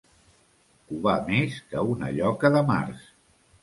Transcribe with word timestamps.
Covar 0.93 1.15
més 1.29 1.61
que 1.69 1.87
una 1.95 2.13
lloca 2.19 2.55
de 2.59 2.69
març. 2.75 3.09